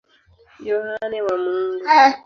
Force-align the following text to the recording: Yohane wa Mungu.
Yohane 0.69 1.19
wa 1.25 1.35
Mungu. 1.43 1.79